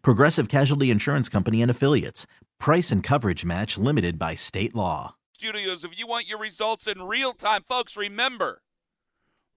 [0.00, 2.26] Progressive Casualty Insurance Company and Affiliates.
[2.58, 5.16] Price and coverage match limited by state law.
[5.32, 8.62] Studios, if you want your results in real time, folks, remember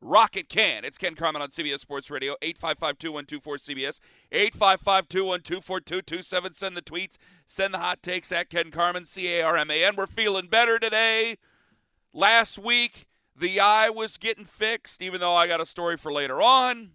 [0.01, 0.83] Rocket Can.
[0.83, 3.99] It's Ken Carman on CBS Sports Radio, 855-2124-CBS,
[4.31, 6.55] 855-212-4227.
[6.55, 9.95] Send the tweets, send the hot takes at Ken Carman, C-A-R-M-A-N.
[9.95, 11.37] We're feeling better today.
[12.13, 16.41] Last week, the eye was getting fixed, even though I got a story for later
[16.41, 16.91] on.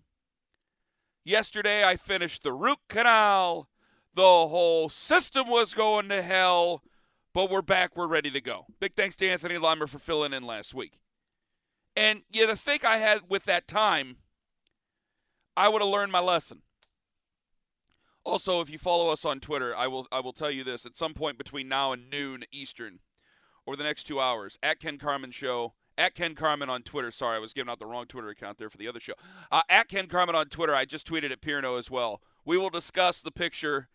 [1.24, 3.68] Yesterday, I finished the root canal.
[4.14, 6.82] The whole system was going to hell,
[7.34, 7.96] but we're back.
[7.96, 8.66] We're ready to go.
[8.80, 10.98] Big thanks to Anthony Limer for filling in last week.
[11.94, 14.16] And you know, think I had with that time,
[15.56, 16.62] I would have learned my lesson.
[18.24, 20.96] Also, if you follow us on Twitter, I will I will tell you this: at
[20.96, 23.00] some point between now and noon Eastern,
[23.66, 27.10] over the next two hours, at Ken Carman Show at Ken Carman on Twitter.
[27.10, 29.12] Sorry, I was giving out the wrong Twitter account there for the other show.
[29.52, 30.74] Uh, at Ken Carman on Twitter.
[30.74, 32.22] I just tweeted at Pierno as well.
[32.44, 33.88] We will discuss the picture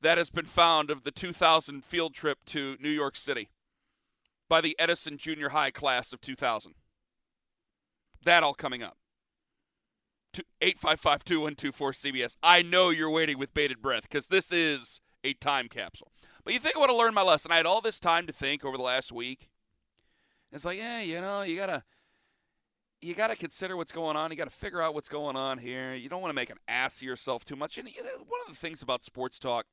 [0.00, 3.50] that has been found of the 2000 field trip to New York City
[4.48, 6.74] by the Edison Junior High class of 2000.
[8.24, 8.96] That all coming up.
[10.62, 12.36] 855 2124 CBS.
[12.42, 16.10] I know you're waiting with bated breath because this is a time capsule.
[16.42, 17.52] But you think I want to learn my lesson.
[17.52, 19.50] I had all this time to think over the last week.
[20.54, 21.82] It's like, yeah, you know, you gotta
[23.00, 24.30] you gotta consider what's going on.
[24.30, 25.94] You gotta figure out what's going on here.
[25.94, 27.76] You don't want to make an ass of yourself too much.
[27.76, 29.66] And one of the things about sports talk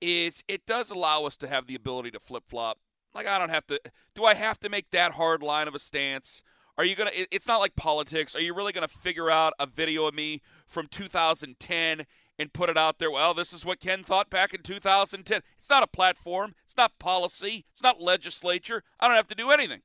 [0.00, 2.78] is it does allow us to have the ability to flip flop.
[3.14, 3.80] Like I don't have to.
[4.14, 6.44] Do I have to make that hard line of a stance?
[6.78, 7.10] Are you gonna?
[7.12, 8.36] It's not like politics.
[8.36, 12.06] Are you really gonna figure out a video of me from 2010
[12.38, 13.10] and put it out there?
[13.10, 15.40] Well, this is what Ken thought back in 2010.
[15.58, 16.54] It's not a platform.
[16.64, 17.64] It's not policy.
[17.72, 18.84] It's not legislature.
[19.00, 19.82] I don't have to do anything.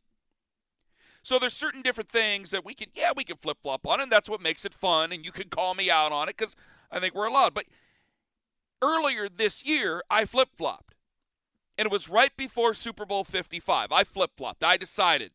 [1.24, 4.12] So there's certain different things that we can, yeah, we can flip flop on, and
[4.12, 5.12] that's what makes it fun.
[5.12, 6.56] And you can call me out on it because
[6.92, 7.54] I think we're allowed.
[7.54, 7.66] But
[8.82, 10.96] earlier this year, I flip flopped,
[11.78, 13.92] and it was right before Super Bowl 55.
[13.92, 14.64] I flip flopped.
[14.64, 15.32] I decided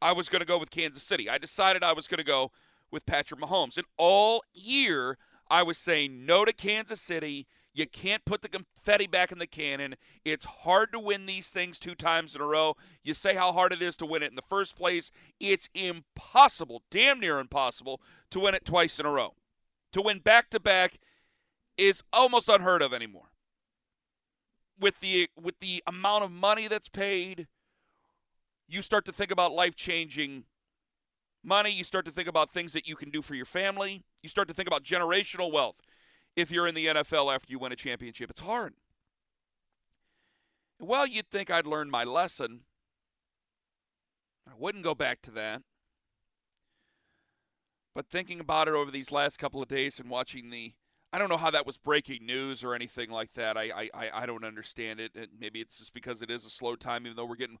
[0.00, 1.28] I was going to go with Kansas City.
[1.28, 2.52] I decided I was going to go
[2.90, 3.76] with Patrick Mahomes.
[3.76, 5.18] And all year,
[5.50, 7.46] I was saying no to Kansas City.
[7.76, 9.96] You can't put the confetti back in the cannon.
[10.24, 12.74] It's hard to win these things two times in a row.
[13.04, 15.10] You say how hard it is to win it in the first place.
[15.38, 18.00] It's impossible, damn near impossible,
[18.30, 19.34] to win it twice in a row.
[19.92, 20.98] To win back to back
[21.76, 23.30] is almost unheard of anymore.
[24.80, 27.46] With the with the amount of money that's paid,
[28.66, 30.44] you start to think about life-changing
[31.44, 34.30] money, you start to think about things that you can do for your family, you
[34.30, 35.76] start to think about generational wealth
[36.36, 38.30] if you're in the NFL after you win a championship.
[38.30, 38.74] It's hard.
[40.78, 42.60] Well, you'd think I'd learned my lesson.
[44.46, 45.62] I wouldn't go back to that.
[47.94, 50.74] But thinking about it over these last couple of days and watching the,
[51.14, 53.56] I don't know how that was breaking news or anything like that.
[53.56, 55.12] I, I, I don't understand it.
[55.40, 57.58] Maybe it's just because it is a slow time, even though we're getting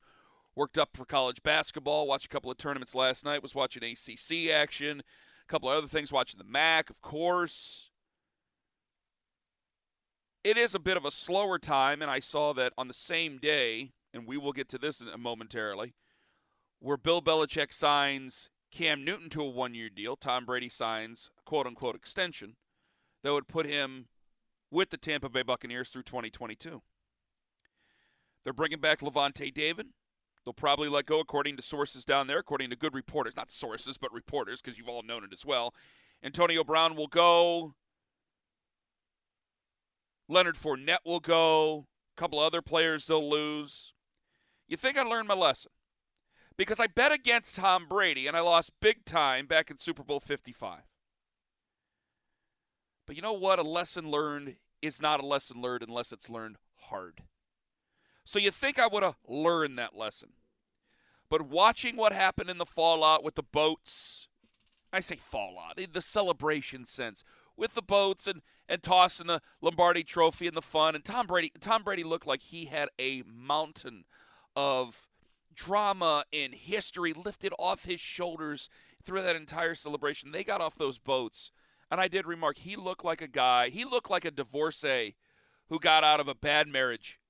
[0.54, 2.06] worked up for college basketball.
[2.06, 3.42] Watched a couple of tournaments last night.
[3.42, 6.12] Was watching ACC action, a couple of other things.
[6.12, 7.90] Watching the MAC, of course
[10.46, 13.38] it is a bit of a slower time, and I saw that on the same
[13.38, 15.92] day, and we will get to this momentarily,
[16.78, 21.66] where Bill Belichick signs Cam Newton to a one year deal, Tom Brady signs quote
[21.66, 22.54] unquote extension
[23.24, 24.06] that would put him
[24.70, 26.80] with the Tampa Bay Buccaneers through 2022.
[28.44, 29.88] They're bringing back Lavonte David.
[30.44, 33.98] They'll probably let go, according to sources down there, according to good reporters, not sources,
[33.98, 35.74] but reporters, because you've all known it as well.
[36.22, 37.74] Antonio Brown will go.
[40.28, 41.86] Leonard Fournette will go.
[42.16, 43.92] A couple other players they'll lose.
[44.68, 45.72] You think I learned my lesson?
[46.56, 50.20] Because I bet against Tom Brady and I lost big time back in Super Bowl
[50.20, 50.80] 55.
[53.06, 53.58] But you know what?
[53.58, 57.22] A lesson learned is not a lesson learned unless it's learned hard.
[58.24, 60.30] So you think I would have learned that lesson.
[61.28, 64.28] But watching what happened in the fallout with the boats,
[64.92, 67.22] I say fallout, the celebration sense
[67.56, 70.94] with the boats and, and tossing the Lombardi trophy and the fun.
[70.94, 74.04] And Tom Brady, Tom Brady looked like he had a mountain
[74.54, 75.08] of
[75.54, 78.68] drama and history lifted off his shoulders
[79.04, 80.32] through that entire celebration.
[80.32, 81.50] They got off those boats.
[81.90, 85.14] And I did remark, he looked like a guy, he looked like a divorcee
[85.68, 87.20] who got out of a bad marriage,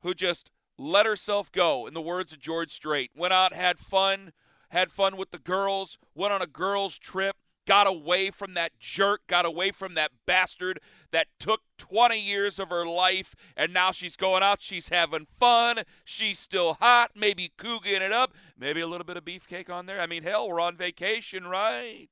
[0.00, 3.10] who just let herself go, in the words of George Strait.
[3.14, 4.32] Went out, had fun,
[4.70, 7.36] had fun with the girls, went on a girls' trip,
[7.66, 10.80] got away from that jerk, got away from that bastard
[11.10, 15.82] that took 20 years of her life, and now she's going out, she's having fun,
[16.04, 20.00] she's still hot, maybe cooging it up, maybe a little bit of beefcake on there.
[20.00, 22.10] I mean, hell, we're on vacation, right?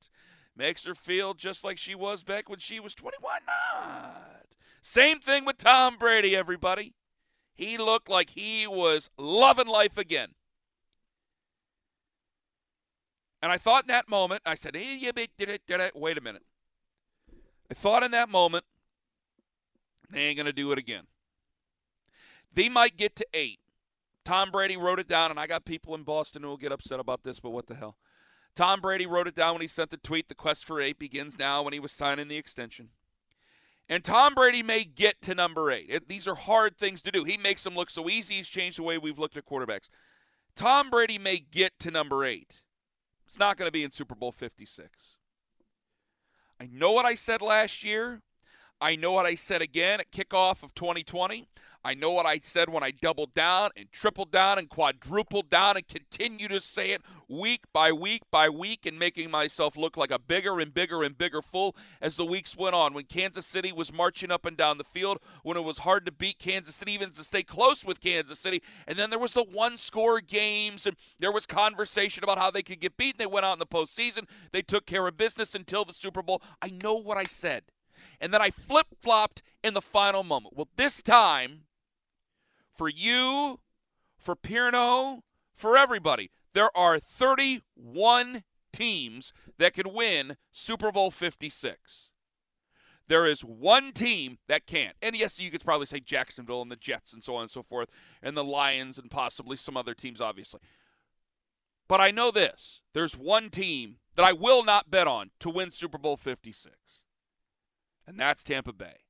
[0.56, 3.40] Makes her feel just like she was back when she was 21.
[3.46, 4.46] Not.
[4.82, 6.94] Same thing with Tom Brady, everybody.
[7.54, 10.30] He looked like he was loving life again.
[13.42, 16.42] And I thought in that moment, I said, eh, hey, wait a minute.
[17.70, 18.64] I thought in that moment,
[20.10, 21.04] they ain't going to do it again.
[22.52, 23.60] They might get to eight.
[24.24, 27.00] Tom Brady wrote it down, and I got people in Boston who will get upset
[27.00, 27.96] about this, but what the hell?
[28.54, 31.38] Tom Brady wrote it down when he sent the tweet the quest for eight begins
[31.38, 32.90] now when he was signing the extension.
[33.88, 35.86] And Tom Brady may get to number eight.
[35.88, 37.24] It, these are hard things to do.
[37.24, 38.34] He makes them look so easy.
[38.34, 39.88] He's changed the way we've looked at quarterbacks.
[40.54, 42.59] Tom Brady may get to number eight.
[43.30, 45.14] It's not going to be in Super Bowl 56.
[46.60, 48.22] I know what I said last year.
[48.80, 51.46] I know what I said again at kickoff of 2020.
[51.82, 55.76] I know what I said when I doubled down and tripled down and quadrupled down
[55.76, 60.10] and continue to say it week by week by week and making myself look like
[60.10, 62.92] a bigger and bigger and bigger fool as the weeks went on.
[62.92, 66.12] When Kansas City was marching up and down the field, when it was hard to
[66.12, 69.44] beat Kansas City, even to stay close with Kansas City, and then there was the
[69.44, 73.18] one score games and there was conversation about how they could get beaten.
[73.18, 74.26] They went out in the postseason.
[74.52, 76.42] They took care of business until the Super Bowl.
[76.60, 77.62] I know what I said.
[78.20, 80.56] And then I flip flopped in the final moment.
[80.56, 81.62] Well, this time,
[82.80, 83.60] for you,
[84.16, 85.20] for Pirno,
[85.52, 86.30] for everybody.
[86.54, 88.42] There are 31
[88.72, 92.08] teams that can win Super Bowl 56.
[93.06, 94.96] There is one team that can't.
[95.02, 97.62] And yes, you could probably say Jacksonville and the Jets and so on and so
[97.62, 97.90] forth,
[98.22, 100.60] and the Lions and possibly some other teams, obviously.
[101.86, 105.70] But I know this there's one team that I will not bet on to win
[105.70, 106.74] Super Bowl 56,
[108.06, 109.04] and that's Tampa Bay.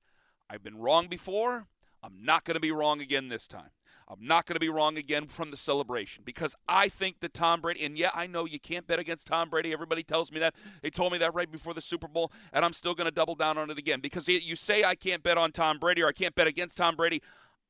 [0.51, 1.69] I've been wrong before.
[2.03, 3.71] I'm not going to be wrong again this time.
[4.09, 7.61] I'm not going to be wrong again from the celebration because I think that Tom
[7.61, 9.73] Brady, and yeah, I know you can't bet against Tom Brady.
[9.73, 10.57] Everybody tells me that.
[10.83, 13.37] They told me that right before the Super Bowl, and I'm still going to double
[13.37, 16.13] down on it again because you say I can't bet on Tom Brady or I
[16.13, 17.23] can't bet against Tom Brady.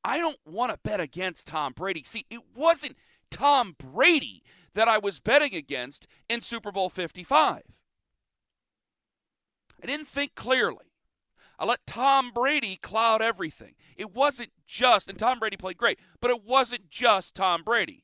[0.03, 2.01] I don't want to bet against Tom Brady.
[2.03, 2.97] See, it wasn't
[3.29, 4.41] Tom Brady
[4.73, 7.61] that I was betting against in Super Bowl 55.
[9.83, 10.90] I didn't think clearly.
[11.61, 13.75] I let Tom Brady cloud everything.
[13.95, 18.03] It wasn't just, and Tom Brady played great, but it wasn't just Tom Brady.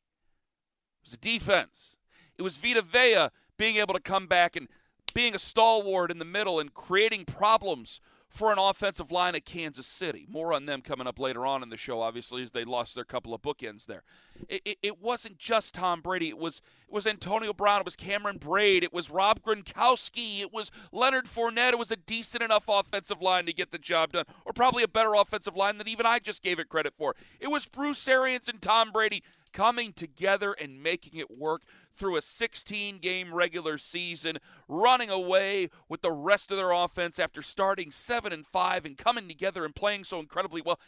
[0.99, 1.97] It was the defense.
[2.37, 4.67] It was Vita Vea being able to come back and
[5.15, 9.87] being a stalwart in the middle and creating problems for an offensive line at Kansas
[9.87, 10.25] City.
[10.29, 13.03] More on them coming up later on in the show, obviously, as they lost their
[13.03, 14.03] couple of bookends there.
[14.49, 16.29] It, it, it, wasn't just Tom Brady.
[16.29, 17.79] It was it was Antonio Brown.
[17.79, 18.83] It was Cameron Brate.
[18.83, 20.41] It was Rob Gronkowski.
[20.41, 21.71] It was Leonard Fournette.
[21.71, 24.87] It was a decent enough offensive line to get the job done, or probably a
[24.87, 27.15] better offensive line than even I just gave it credit for.
[27.39, 29.23] It was Bruce Arians and Tom Brady
[29.57, 31.63] coming together and making it work
[31.95, 34.37] through a 16 game regular season,
[34.67, 39.27] running away with the rest of their offense after starting 7 and 5 and coming
[39.27, 40.79] together and playing so incredibly well.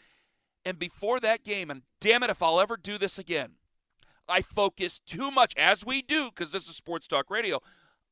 [0.63, 3.53] And before that game, and damn it if I'll ever do this again,
[4.27, 7.61] I focused too much, as we do, because this is Sports Talk Radio,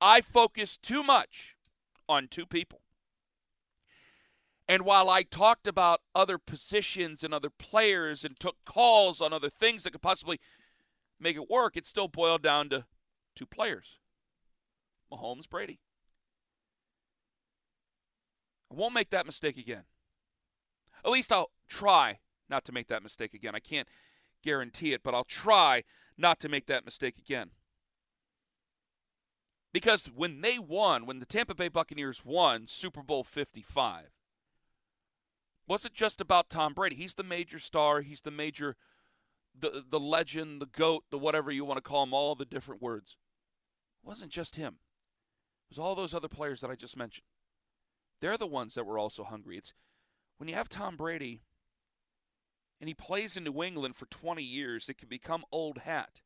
[0.02, 1.56] I focused too much
[2.10, 2.82] on two people.
[4.68, 9.52] And while I talked about other positions and other players and took calls on other
[9.52, 10.40] things that could possibly
[11.20, 12.86] make it work, it still boiled down to
[13.36, 14.00] two players
[15.14, 15.80] Mahomes, Brady.
[18.70, 19.84] I won't make that mistake again.
[21.06, 22.20] At least I'll try
[22.50, 23.56] not to make that mistake again.
[23.56, 23.88] I can't
[24.44, 25.84] guarantee it, but I'll try
[26.18, 27.52] not to make that mistake again.
[29.72, 34.17] Because when they won, when the Tampa Bay Buccaneers won Super Bowl 55,
[35.68, 36.96] wasn't just about Tom Brady.
[36.96, 38.76] He's the major star, he's the major
[39.60, 42.82] the the legend, the goat, the whatever you want to call him, all the different
[42.82, 43.18] words.
[44.04, 44.78] It wasn't just him.
[45.70, 47.26] It was all those other players that I just mentioned.
[48.22, 49.58] They're the ones that were also hungry.
[49.58, 49.74] It's
[50.38, 51.42] when you have Tom Brady,
[52.80, 56.22] and he plays in New England for 20 years, it can become old hat.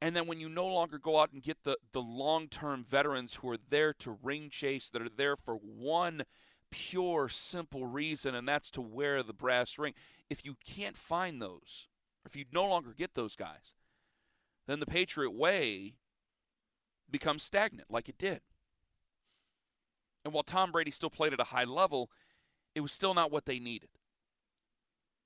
[0.00, 3.34] And then when you no longer go out and get the, the long term veterans
[3.34, 6.22] who are there to ring chase, that are there for one
[6.70, 9.94] pure, simple reason, and that's to wear the brass ring,
[10.28, 11.88] if you can't find those,
[12.24, 13.74] if you no longer get those guys,
[14.66, 15.94] then the Patriot way
[17.10, 18.40] becomes stagnant like it did.
[20.24, 22.10] And while Tom Brady still played at a high level,
[22.74, 23.88] it was still not what they needed.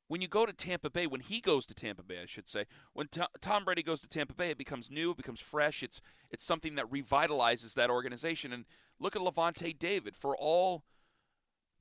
[0.06, 2.66] When you go to Tampa Bay, when he goes to Tampa Bay, I should say,
[2.92, 3.08] when
[3.40, 5.82] Tom Brady goes to Tampa Bay, it becomes new, it becomes fresh.
[5.82, 8.52] It's it's something that revitalizes that organization.
[8.52, 8.66] And
[9.00, 10.84] look at Lavonte David for all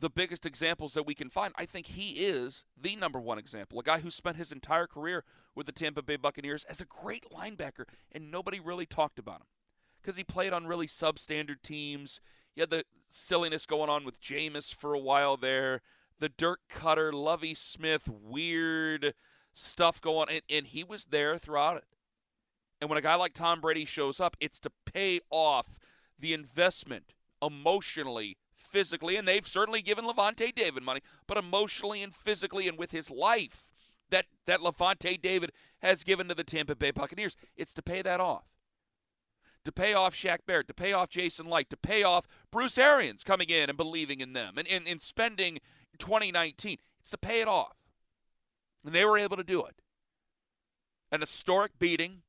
[0.03, 1.53] the biggest examples that we can find.
[1.57, 3.79] I think he is the number one example.
[3.79, 5.23] A guy who spent his entire career
[5.55, 9.47] with the Tampa Bay Buccaneers as a great linebacker, and nobody really talked about him
[10.01, 12.19] because he played on really substandard teams.
[12.53, 15.79] You had the silliness going on with Jameis for a while there,
[16.19, 19.13] the Dirk Koetter, Lovie Smith, weird
[19.53, 21.85] stuff going on, and, and he was there throughout it.
[22.81, 25.79] And when a guy like Tom Brady shows up, it's to pay off
[26.19, 28.35] the investment emotionally,
[28.73, 33.11] physically, and they've certainly given Lavonte David money, but emotionally and physically and with his
[33.11, 33.69] life
[34.09, 35.51] that that Lavonte David
[35.83, 37.37] has given to the Tampa Bay Buccaneers.
[37.55, 38.45] It's to pay that off
[39.65, 43.23] to pay off Shaq Barrett, to pay off Jason Licht, to pay off Bruce Arians
[43.23, 45.59] coming in and believing in them and, and, and spending
[45.97, 46.77] 2019.
[46.99, 47.77] It's to pay it off.
[48.85, 49.75] And they were able to do it.
[51.11, 52.23] An historic beating.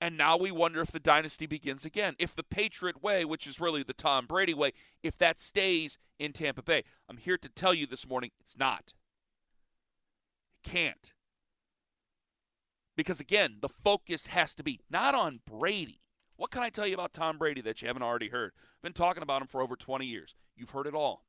[0.00, 2.16] And now we wonder if the dynasty begins again.
[2.18, 4.72] If the Patriot way, which is really the Tom Brady way,
[5.02, 6.84] if that stays in Tampa Bay.
[7.08, 8.92] I'm here to tell you this morning it's not.
[10.64, 11.12] It can't.
[12.96, 16.00] Because again, the focus has to be not on Brady.
[16.36, 18.52] What can I tell you about Tom Brady that you haven't already heard?
[18.56, 20.34] I've been talking about him for over 20 years.
[20.56, 21.24] You've heard it all.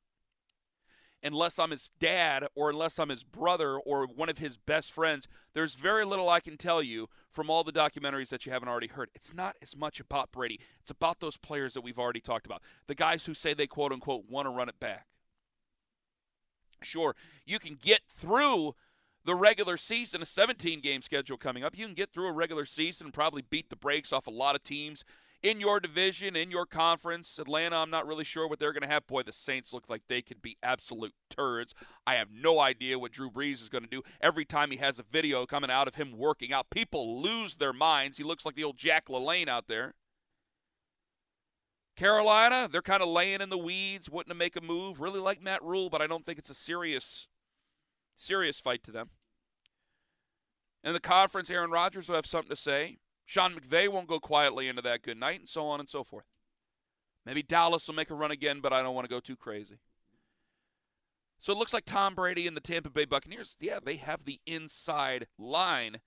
[1.22, 5.26] Unless I'm his dad or unless I'm his brother or one of his best friends,
[5.52, 8.86] there's very little I can tell you from all the documentaries that you haven't already
[8.86, 9.10] heard.
[9.14, 12.62] It's not as much about Brady, it's about those players that we've already talked about.
[12.86, 15.06] The guys who say they quote unquote want to run it back.
[16.82, 18.76] Sure, you can get through
[19.24, 21.76] the regular season, a 17 game schedule coming up.
[21.76, 24.54] You can get through a regular season and probably beat the brakes off a lot
[24.54, 25.04] of teams
[25.42, 27.38] in your division, in your conference.
[27.38, 29.06] Atlanta, I'm not really sure what they're going to have.
[29.06, 31.74] Boy, the Saints look like they could be absolute turds.
[32.06, 34.02] I have no idea what Drew Brees is going to do.
[34.20, 37.72] Every time he has a video coming out of him working out, people lose their
[37.72, 38.18] minds.
[38.18, 39.94] He looks like the old Jack LaLanne out there.
[41.96, 45.00] Carolina, they're kind of laying in the weeds, wanting to make a move.
[45.00, 47.26] Really like Matt Rhule, but I don't think it's a serious,
[48.14, 49.10] serious fight to them.
[50.84, 52.98] In the conference, Aaron Rodgers will have something to say.
[53.28, 56.24] Sean McVay won't go quietly into that good night, and so on and so forth.
[57.26, 59.76] Maybe Dallas will make a run again, but I don't want to go too crazy.
[61.38, 64.40] So it looks like Tom Brady and the Tampa Bay Buccaneers, yeah, they have the
[64.46, 66.00] inside line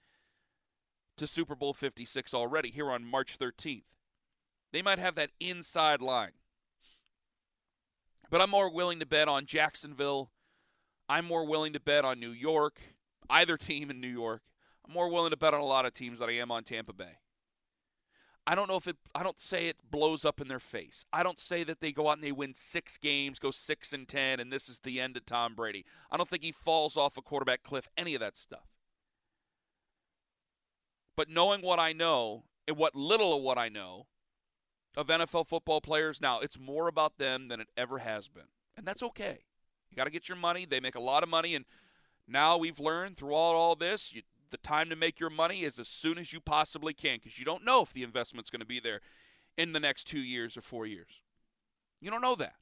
[1.15, 3.83] to Super Bowl 56 already here on March 13th.
[4.73, 6.31] They might have that inside line.
[8.31, 10.31] But I'm more willing to bet on Jacksonville.
[11.07, 12.79] I'm more willing to bet on New York,
[13.29, 14.41] either team in New York.
[14.85, 16.93] I'm more willing to bet on a lot of teams than I am on Tampa
[16.93, 17.19] Bay.
[18.47, 21.05] I don't know if it I don't say it blows up in their face.
[21.13, 24.07] I don't say that they go out and they win 6 games, go 6 and
[24.07, 25.85] 10 and this is the end of Tom Brady.
[26.11, 28.67] I don't think he falls off a quarterback cliff any of that stuff.
[31.15, 34.07] But knowing what I know and what little of what I know
[34.97, 38.49] of NFL football players now, it's more about them than it ever has been.
[38.75, 39.45] And that's okay.
[39.89, 40.65] You got to get your money.
[40.65, 41.65] They make a lot of money and
[42.27, 45.87] now we've learned throughout all this, you the time to make your money is as
[45.87, 48.79] soon as you possibly can because you don't know if the investment's going to be
[48.79, 49.01] there
[49.57, 51.21] in the next two years or four years.
[51.99, 52.55] You don't know that.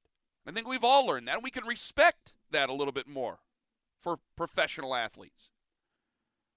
[0.48, 3.40] I think we've all learned that, and we can respect that a little bit more
[4.02, 5.50] for professional athletes.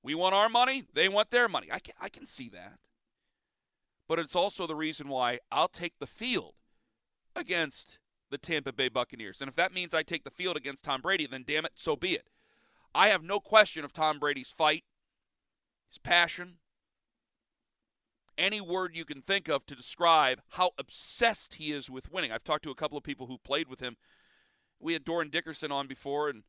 [0.03, 1.69] We want our money, they want their money.
[1.71, 2.79] I can, I can see that.
[4.09, 6.55] But it's also the reason why I'll take the field
[7.37, 7.99] against
[8.31, 9.41] the Tampa Bay Buccaneers.
[9.41, 11.95] And if that means I take the field against Tom Brady, then damn it, so
[11.95, 12.29] be it.
[12.95, 14.85] I have no question of Tom Brady's fight
[15.93, 16.55] his passion,
[18.39, 22.33] any word you can think of to describe how obsessed he is with winning.
[22.33, 23.97] I've talked to a couple of people who played with him.
[24.81, 26.45] We had Dorin Dickerson on before, and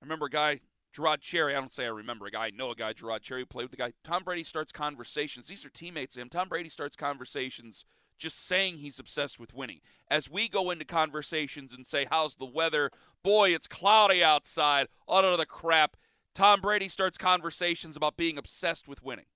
[0.00, 0.60] I remember a guy,
[0.92, 1.56] Gerard Cherry.
[1.56, 2.46] I don't say I remember a guy.
[2.46, 3.92] I know a guy, Gerard Cherry, played with the guy.
[4.04, 5.48] Tom Brady starts conversations.
[5.48, 6.28] These are teammates of him.
[6.28, 7.84] Tom Brady starts conversations
[8.18, 9.80] just saying he's obsessed with winning.
[10.08, 12.92] As we go into conversations and say, How's the weather?
[13.24, 14.86] Boy, it's cloudy outside.
[15.08, 15.96] Oh, All of the crap.
[16.34, 19.26] Tom Brady starts conversations about being obsessed with winning.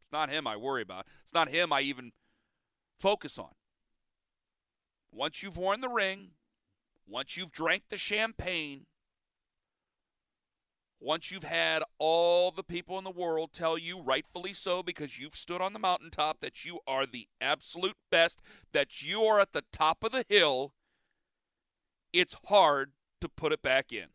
[0.00, 1.06] It's not him I worry about.
[1.24, 2.12] It's not him I even
[2.98, 3.50] focus on.
[5.10, 6.30] Once you've worn the ring,
[7.06, 8.86] once you've drank the champagne,
[11.00, 15.36] once you've had all the people in the world tell you, rightfully so, because you've
[15.36, 18.40] stood on the mountaintop, that you are the absolute best,
[18.72, 20.72] that you are at the top of the hill,
[22.12, 24.06] it's hard to put it back in.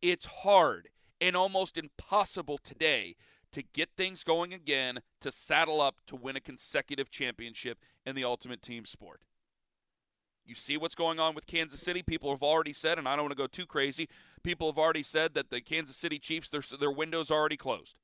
[0.00, 0.88] It's hard
[1.22, 3.14] and almost impossible today
[3.52, 8.24] to get things going again, to saddle up to win a consecutive championship in the
[8.24, 9.20] ultimate team sport.
[10.44, 12.02] You see what's going on with Kansas City.
[12.02, 14.08] People have already said, and I don't want to go too crazy.
[14.42, 17.94] People have already said that the Kansas City Chiefs, their their window's already closed.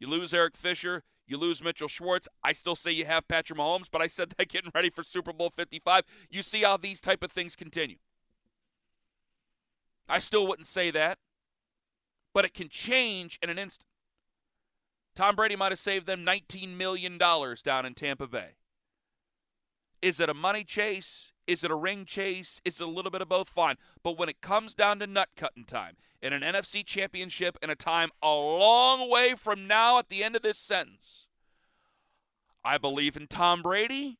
[0.00, 2.28] You lose Eric Fisher, you lose Mitchell Schwartz.
[2.42, 5.32] I still say you have Patrick Mahomes, but I said that getting ready for Super
[5.32, 6.02] Bowl 55.
[6.30, 7.96] You see how these type of things continue.
[10.08, 11.18] I still wouldn't say that,
[12.36, 13.88] but it can change in an instant.
[15.14, 18.56] Tom Brady might have saved them $19 million down in Tampa Bay.
[20.02, 21.32] Is it a money chase?
[21.46, 22.60] Is it a ring chase?
[22.62, 23.48] Is it a little bit of both?
[23.48, 23.76] Fine.
[24.02, 27.74] But when it comes down to nut cutting time in an NFC championship in a
[27.74, 31.28] time a long way from now at the end of this sentence,
[32.62, 34.18] I believe in Tom Brady.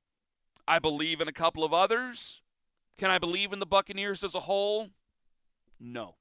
[0.66, 2.40] I believe in a couple of others.
[2.96, 4.88] Can I believe in the Buccaneers as a whole?
[5.78, 6.14] No.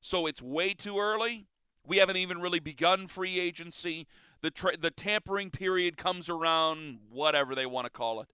[0.00, 1.46] So it's way too early.
[1.86, 4.06] We haven't even really begun free agency.
[4.42, 8.28] The tra- the tampering period comes around whatever they want to call it.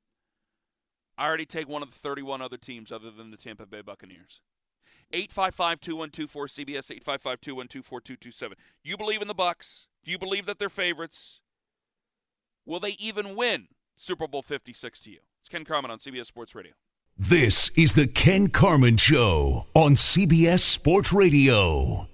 [1.18, 4.42] I already take one of the 31 other teams other than the Tampa Bay Buccaneers.
[5.12, 9.88] 855-2124 CBS 855-2124 You believe in the Bucks?
[10.04, 11.40] Do you believe that they're favorites?
[12.64, 15.20] Will they even win Super Bowl 56 to you?
[15.40, 16.72] It's Ken Carman on CBS Sports Radio.
[17.18, 22.08] This is the Ken Carman Show on CBS Sports Radio.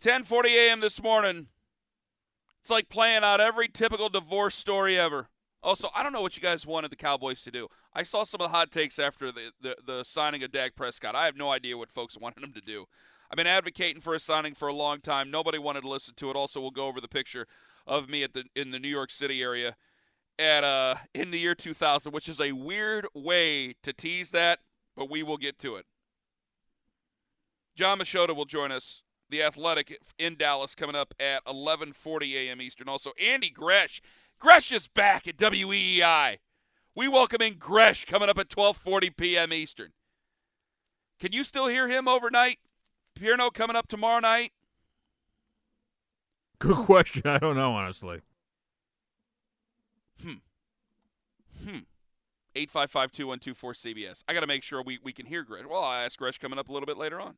[0.00, 0.80] 10:40 a.m.
[0.80, 1.48] this morning.
[2.62, 5.28] It's like playing out every typical divorce story ever.
[5.62, 7.68] Also, I don't know what you guys wanted the Cowboys to do.
[7.92, 11.14] I saw some of the hot takes after the, the, the signing of Dak Prescott.
[11.14, 12.86] I have no idea what folks wanted him to do.
[13.30, 15.30] I've been advocating for a signing for a long time.
[15.30, 16.36] Nobody wanted to listen to it.
[16.36, 17.46] Also, we'll go over the picture
[17.86, 19.76] of me at the in the New York City area
[20.38, 24.60] at uh in the year 2000, which is a weird way to tease that,
[24.96, 25.86] but we will get to it.
[27.74, 32.60] Jon Machota will join us, the Athletic in Dallas, coming up at 11:40 a.m.
[32.60, 32.88] Eastern.
[32.88, 34.02] Also, Andy Gresh,
[34.38, 36.38] Gresh is back at WEEI.
[36.94, 39.52] We welcome in Gresh coming up at 12:40 p.m.
[39.52, 39.92] Eastern.
[41.18, 42.58] Can you still hear him overnight?
[43.18, 44.52] Pierno coming up tomorrow night.
[46.58, 47.22] Good question.
[47.24, 48.20] I don't know honestly.
[50.22, 51.68] Hmm.
[51.68, 51.78] Hmm.
[52.54, 54.24] 855-2124-CBS.
[54.28, 55.64] I got to make sure we, we can hear Gresh.
[55.68, 57.36] Well, I'll ask Gresh coming up a little bit later on.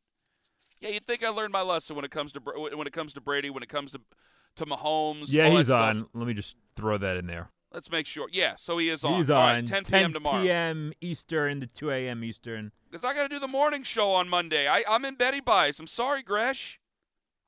[0.81, 3.21] Yeah, you'd think I learned my lesson when it comes to when it comes to
[3.21, 4.01] Brady, when it comes to
[4.57, 5.25] to Mahomes.
[5.29, 6.07] Yeah, he's on.
[6.13, 7.49] Let me just throw that in there.
[7.73, 8.27] Let's make sure.
[8.31, 9.17] Yeah, so he is on.
[9.17, 9.55] He's on.
[9.55, 10.13] right, 10 p.m.
[10.13, 10.37] tomorrow.
[10.37, 10.93] 10 p.m.
[11.01, 12.23] Eastern to 2 a.m.
[12.23, 12.71] Eastern.
[12.89, 14.67] Because I got to do the morning show on Monday.
[14.67, 15.79] I, I'm in Betty Buys.
[15.79, 16.79] I'm sorry, Gresh.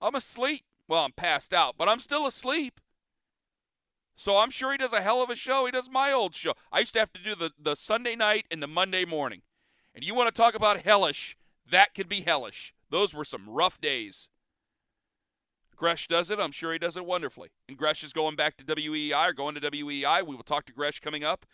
[0.02, 0.64] I'm asleep.
[0.88, 2.80] Well, I'm passed out, but I'm still asleep.
[4.18, 5.66] So I'm sure he does a hell of a show.
[5.66, 6.54] He does my old show.
[6.72, 9.44] I used to have to do the, the Sunday night and the Monday morning.
[9.94, 11.38] And you want to talk about hellish,
[11.70, 12.74] that could be hellish.
[12.90, 14.30] Those were some rough days.
[15.76, 16.40] Gresh does it.
[16.40, 17.50] I'm sure he does it wonderfully.
[17.70, 20.26] And Gresh is going back to WEEI or going to WEEI.
[20.26, 21.46] We will talk to Gresh coming up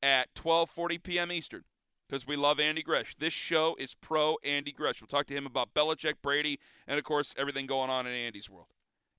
[0.00, 1.32] at 12:40 p.m.
[1.32, 1.64] Eastern
[2.08, 3.16] because we love Andy Gresh.
[3.18, 5.00] This show is pro Andy Gresh.
[5.00, 8.48] We'll talk to him about Belichick, Brady, and of course everything going on in Andy's
[8.48, 8.68] world.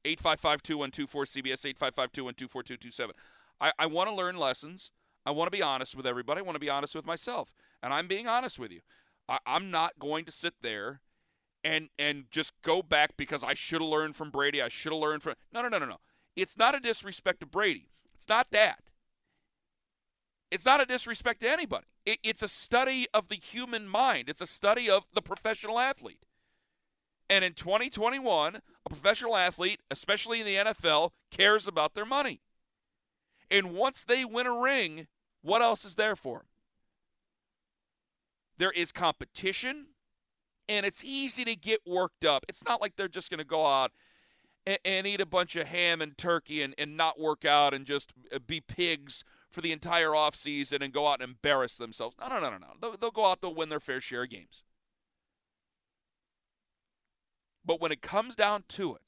[0.06, 3.12] 855-2124 CBS 855-212-4227.
[3.62, 4.92] I, I want to learn lessons.
[5.26, 6.40] I want to be honest with everybody.
[6.40, 8.82] I want to be honest with myself, and I'm being honest with you.
[9.30, 11.02] I, I'm not going to sit there
[11.64, 14.62] and and just go back because I should have learned from Brady.
[14.62, 15.98] I should have learned from no no no no no.
[16.36, 17.88] It's not a disrespect to Brady.
[18.16, 18.80] It's not that.
[20.52, 21.86] It's not a disrespect to anybody.
[22.06, 24.30] It, it's a study of the human mind.
[24.30, 26.26] It's a study of the professional athlete.
[27.30, 32.42] And in 2021, a professional athlete, especially in the NFL, cares about their money.
[33.50, 35.08] And once they win a ring,
[35.42, 36.48] what else is there for them?
[38.58, 39.88] There is competition
[40.70, 42.46] and it's easy to get worked up.
[42.48, 43.92] It's not like they're just going to go out
[44.66, 47.86] and, and, eat a bunch of ham and turkey and, and not work out and
[47.86, 52.16] just uh, be pigs for the entire offseason and go out and embarrass themselves.
[52.20, 52.68] No, no, no, no, no.
[52.80, 54.64] They'll, they'll go out, they'll win their fair share of games.
[57.66, 59.02] But when it comes down to it,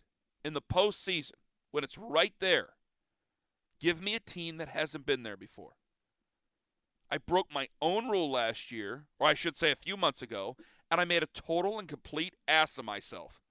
[0.44, 1.34] in the postseason,
[1.72, 2.70] when it's right there,
[3.80, 5.74] give me a team that hasn't been there before.
[7.10, 10.56] I broke my own rule last year, or I should say a few months ago,
[10.90, 13.45] and I made a total and complete ass of myself.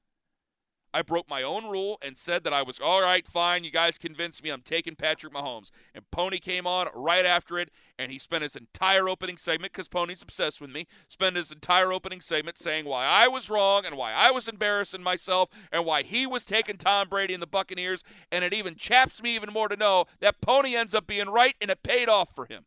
[0.94, 3.64] I broke my own rule and said that I was all right, fine.
[3.64, 4.50] You guys convinced me.
[4.50, 5.72] I'm taking Patrick Mahomes.
[5.92, 9.88] And Pony came on right after it, and he spent his entire opening segment because
[9.88, 10.86] Pony's obsessed with me.
[11.08, 15.02] Spent his entire opening segment saying why I was wrong and why I was embarrassing
[15.02, 18.04] myself and why he was taking Tom Brady and the Buccaneers.
[18.30, 21.56] And it even chaps me even more to know that Pony ends up being right,
[21.60, 22.66] and it paid off for him.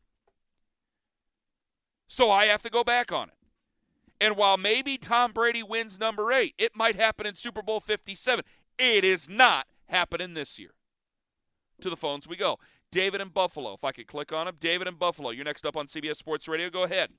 [2.10, 3.37] So I have to go back on it.
[4.20, 8.44] And while maybe Tom Brady wins number eight, it might happen in Super Bowl 57.
[8.78, 10.72] It is not happening this year.
[11.82, 12.58] To the phones we go.
[12.92, 13.74] David in Buffalo.
[13.74, 14.56] If I could click on him.
[14.60, 15.30] David in Buffalo.
[15.30, 16.70] You're next up on CBS Sports Radio.
[16.70, 17.10] Go ahead.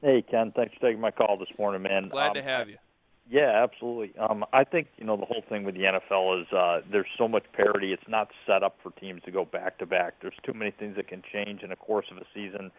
[0.00, 0.52] Hey, Ken.
[0.56, 2.08] Thanks for taking my call this morning, man.
[2.08, 2.78] Glad um, to have you.
[3.30, 4.12] Yeah, absolutely.
[4.18, 7.28] Um, I think you know the whole thing with the NFL is uh, there's so
[7.28, 7.92] much parity.
[7.92, 10.14] It's not set up for teams to go back to back.
[10.20, 12.72] There's too many things that can change in the course of a season.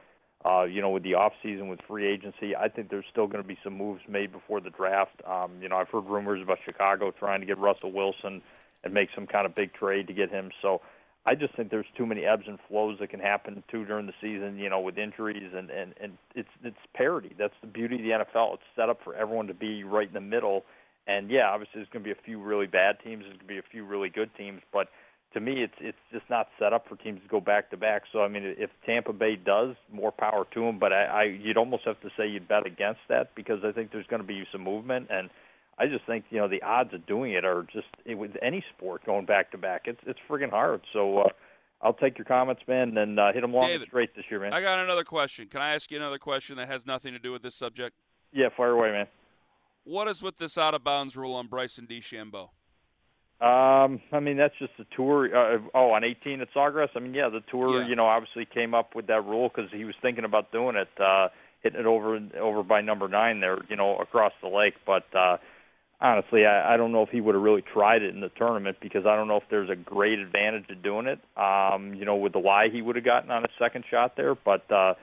[0.46, 3.42] Uh, you know, with the off season, with free agency, I think there's still going
[3.42, 5.22] to be some moves made before the draft.
[5.26, 8.42] Um, you know, I've heard rumors about Chicago trying to get Russell Wilson
[8.84, 10.52] and make some kind of big trade to get him.
[10.62, 10.82] So
[11.26, 14.14] I just think there's too many ebbs and flows that can happen too during the
[14.20, 14.58] season.
[14.58, 17.34] You know, with injuries and and and it's it's parity.
[17.38, 18.56] That's the beauty of the NFL.
[18.56, 20.66] It's set up for everyone to be right in the middle.
[21.08, 23.24] And yeah, obviously there's going to be a few really bad teams.
[23.24, 24.88] There's going to be a few really good teams, but
[25.34, 28.04] to me, it's it's just not set up for teams to go back to back.
[28.12, 30.80] So I mean, if Tampa Bay does, more power to them.
[30.80, 33.92] But I, I you'd almost have to say you'd bet against that because I think
[33.92, 35.30] there's going to be some movement, and
[35.78, 38.64] I just think you know the odds of doing it are just it, with any
[38.76, 39.84] sport going back to back.
[39.86, 40.82] It's it's friggin' hard.
[40.94, 41.20] So.
[41.20, 41.30] uh
[41.86, 44.40] I'll take your comments, man, and uh, hit them long David, and straight this year,
[44.40, 44.54] man.
[44.54, 45.50] I got another question.
[45.50, 47.98] Can I ask you another question that has nothing to do with this subject?
[48.32, 49.08] Yeah, fire away, man.
[49.84, 52.52] What is with this out of bounds rule on Bryson DeChambeau?
[53.42, 55.26] Um, I mean, that's just the tour.
[55.26, 56.90] Uh, oh, on 18 at Sawgrass.
[56.96, 57.82] I mean, yeah, the tour.
[57.82, 57.88] Yeah.
[57.88, 60.88] You know, obviously came up with that rule because he was thinking about doing it,
[61.02, 61.28] uh,
[61.62, 63.58] hitting it over over by number nine there.
[63.68, 64.76] You know, across the lake.
[64.86, 65.38] But uh,
[66.00, 68.78] honestly, I, I don't know if he would have really tried it in the tournament
[68.82, 71.20] because I don't know if there's a great advantage to doing it.
[71.36, 74.36] Um, you know, with the lie he would have gotten on a second shot there,
[74.36, 74.72] but.
[74.72, 74.94] uh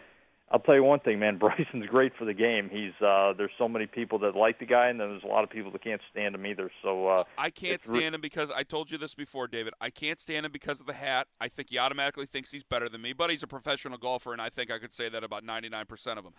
[0.50, 1.38] I'll tell you one thing, man.
[1.38, 2.68] Bryson's great for the game.
[2.70, 5.44] He's uh there's so many people that like the guy, and then there's a lot
[5.44, 6.70] of people that can't stand him either.
[6.82, 9.74] So uh I can't it's re- stand him because I told you this before, David.
[9.80, 11.28] I can't stand him because of the hat.
[11.40, 14.42] I think he automatically thinks he's better than me, but he's a professional golfer, and
[14.42, 16.34] I think I could say that about 99% of them.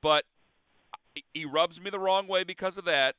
[0.00, 0.24] But
[1.32, 3.16] he rubs me the wrong way because of that.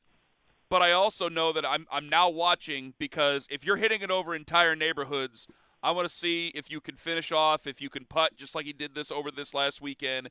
[0.70, 4.36] But I also know that I'm I'm now watching because if you're hitting it over
[4.36, 5.48] entire neighborhoods,
[5.84, 8.66] I want to see if you can finish off, if you can putt, just like
[8.66, 10.30] he did this over this last weekend.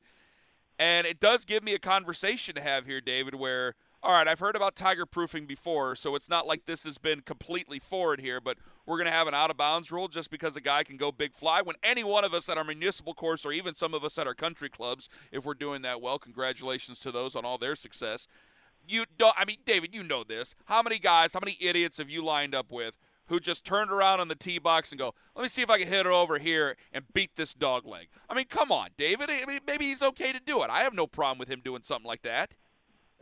[0.78, 4.40] And it does give me a conversation to have here, David, where, all right, I've
[4.40, 8.40] heard about tiger proofing before, so it's not like this has been completely forward here,
[8.40, 10.96] but we're going to have an out of bounds rule just because a guy can
[10.96, 11.62] go big fly.
[11.62, 14.26] When any one of us at our municipal course, or even some of us at
[14.26, 18.28] our country clubs, if we're doing that well, congratulations to those on all their success.
[18.86, 20.54] You don't, I mean, David, you know this.
[20.66, 24.20] How many guys, how many idiots have you lined up with who just turned around
[24.20, 26.38] on the tee box and go, let me see if I can hit it over
[26.38, 28.08] here and beat this dog leg.
[28.28, 29.30] I mean, come on, David.
[29.30, 30.70] I mean, maybe he's okay to do it.
[30.70, 32.54] I have no problem with him doing something like that.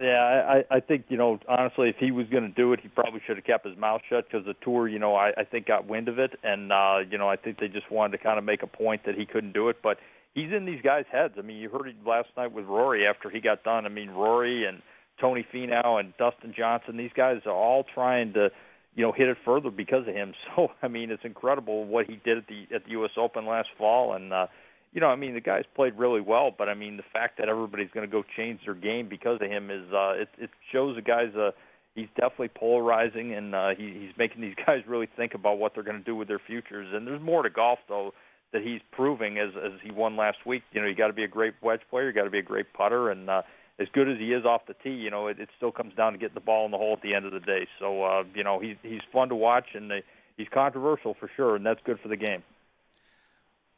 [0.00, 2.88] Yeah, I, I think you know honestly, if he was going to do it, he
[2.88, 5.66] probably should have kept his mouth shut because the tour, you know, I, I think
[5.66, 8.36] got wind of it, and uh, you know, I think they just wanted to kind
[8.36, 9.76] of make a point that he couldn't do it.
[9.84, 9.98] But
[10.34, 11.34] he's in these guys' heads.
[11.38, 13.86] I mean, you heard it last night with Rory after he got done.
[13.86, 14.82] I mean, Rory and
[15.20, 18.50] Tony Finau and Dustin Johnson, these guys are all trying to,
[18.94, 20.32] you know, hit it further because of him.
[20.56, 23.10] So I mean, it's incredible what he did at the at the U.S.
[23.16, 24.46] Open last fall, and uh,
[24.92, 27.48] you know, I mean, the guy's played really well, but I mean, the fact that
[27.48, 30.94] everybody's going to go change their game because of him is uh, it it shows
[30.94, 31.50] the guy's uh,
[31.94, 35.84] he's definitely polarizing, and uh, he, he's making these guys really think about what they're
[35.84, 36.88] going to do with their futures.
[36.92, 38.12] And there's more to golf though
[38.52, 40.62] that he's proving as as he won last week.
[40.72, 42.42] You know, you got to be a great wedge player, you got to be a
[42.42, 43.42] great putter, and uh,
[43.78, 46.12] as good as he is off the tee, you know, it, it still comes down
[46.12, 47.66] to getting the ball in the hole at the end of the day.
[47.78, 49.96] So uh, you know, he's he's fun to watch, and uh,
[50.36, 52.42] he's controversial for sure, and that's good for the game.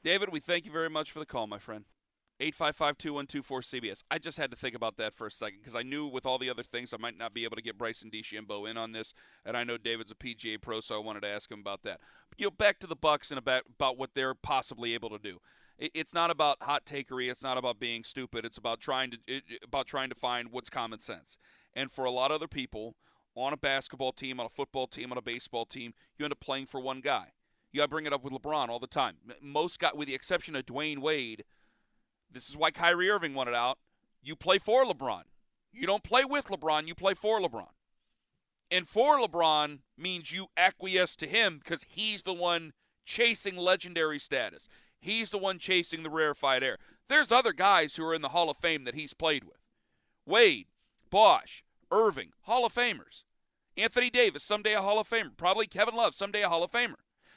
[0.05, 1.85] David, we thank you very much for the call, my friend.
[2.41, 4.05] 855-2124-CBS.
[4.11, 6.39] I just had to think about that for a second because I knew with all
[6.39, 9.15] the other things I might not be able to get Bryson DeChambeau in on this,
[9.45, 12.01] and I know David's a PGA pro, so I wanted to ask him about that.
[12.29, 15.19] But, you know, back to the Bucks and about about what they're possibly able to
[15.19, 15.41] do.
[15.79, 17.31] It, it's not about hot takery.
[17.31, 18.45] It's not about being stupid.
[18.45, 21.39] It's about trying to it, about trying to find what's common sense.
[21.75, 22.97] And for a lot of other people,
[23.37, 26.41] on a basketball team, on a football team, on a baseball team, you end up
[26.41, 27.33] playing for one guy.
[27.73, 29.17] You bring it up with LeBron all the time.
[29.43, 31.45] Most got, with the exception of Dwyane Wade,
[32.33, 33.79] this is why Kyrie Irving wanted out.
[34.23, 35.25] You play for LeBron.
[35.73, 36.89] You don't play with LeBron.
[36.89, 37.69] You play for LeBron.
[38.71, 42.73] And for LeBron means you acquiesce to him because he's the one
[43.05, 44.69] chasing legendary status.
[45.01, 46.79] He's the one chasing the rarefied air.
[47.09, 49.59] There's other guys who are in the Hall of Fame that he's played with.
[50.27, 50.67] Wade,
[51.11, 53.23] Bosh, Irving, Hall of Famers.
[53.77, 55.37] Anthony Davis, someday a Hall of Famer.
[55.37, 56.97] Probably Kevin Love, someday a Hall of Famer.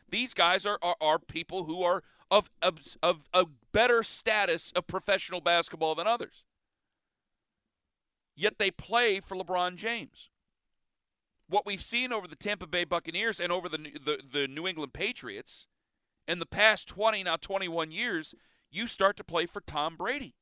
[0.10, 4.88] These guys are, are, are people who are of, of, of a better status of
[4.88, 6.44] professional basketball than others.
[8.36, 10.30] Yet they play for LeBron James.
[11.50, 14.94] What we've seen over the Tampa Bay Buccaneers and over the, the, the New England
[14.94, 15.68] Patriots
[16.30, 18.36] in the past 20, now 21 years,
[18.70, 20.36] you start to play for Tom Brady.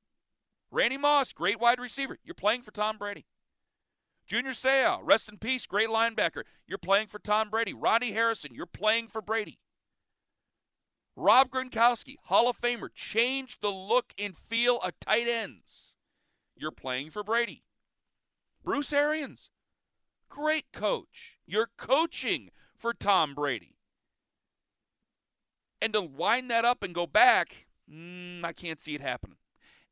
[0.70, 2.18] Randy Moss, great wide receiver.
[2.26, 3.26] You're playing for Tom Brady.
[4.28, 6.44] Junior Seau, rest in peace, great linebacker.
[6.68, 7.74] You're playing for Tom Brady.
[7.74, 9.60] Ronnie Harrison, you're playing for Brady.
[11.16, 15.96] Rob Gronkowski, Hall of Famer, changed the look and feel of tight ends.
[16.58, 17.64] You're playing for Brady.
[18.62, 19.50] Bruce Arians,
[20.28, 21.38] great coach.
[21.46, 23.77] You're coaching for Tom Brady.
[25.82, 29.38] And to wind that up and go back, mm, I can't see it happening.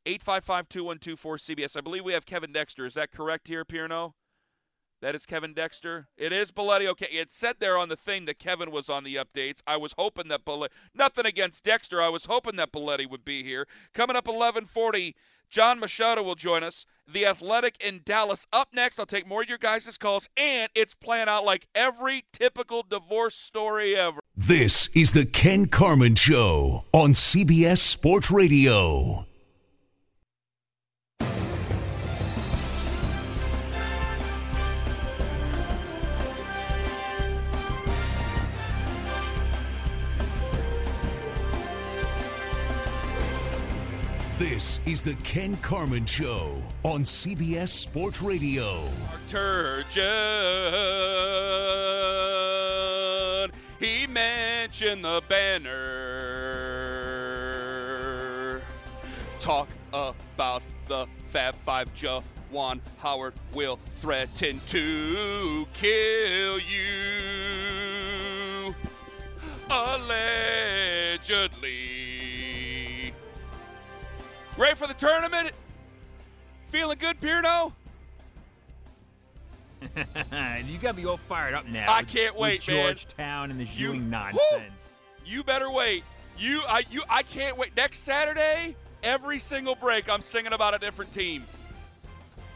[0.04, 1.76] 855 2124 CBS.
[1.76, 2.86] I believe we have Kevin Dexter.
[2.86, 4.12] Is that correct here, Pierno?
[5.02, 6.08] That is Kevin Dexter.
[6.16, 6.86] It is Belletti.
[6.88, 9.62] Okay, it said there on the thing that Kevin was on the updates.
[9.66, 10.70] I was hoping that Belletti.
[10.94, 12.00] Nothing against Dexter.
[12.00, 13.66] I was hoping that Belletti would be here.
[13.92, 15.14] Coming up 11:40.
[15.50, 16.86] Jon Machota will join us.
[17.08, 18.98] The Athletic in Dallas up next.
[18.98, 23.36] I'll take more of your guys' calls, and it's playing out like every typical divorce
[23.36, 24.20] story ever.
[24.36, 29.25] This is the Ken Carman Show on CBS Sports Radio.
[44.86, 48.84] Is the Ken Carman Show on CBS Sports Radio.
[49.26, 49.96] Turgeon.
[53.80, 55.72] He mentioned the banner.
[59.40, 61.92] Talk about the Fab Five.
[61.96, 67.16] Juwan Howard will threaten to kill you.
[69.68, 70.46] Allegedly.
[74.56, 75.52] Ready for the tournament?
[76.70, 77.72] Feeling good, Pierno?
[80.66, 81.92] you got me all fired up now.
[81.92, 82.76] I can't with wait, man.
[82.76, 84.72] Georgetown and the Ewing nonsense.
[85.24, 86.04] You better wait.
[86.38, 87.76] You I you I can't wait.
[87.76, 91.44] Next Saturday, every single break I'm singing about a different team.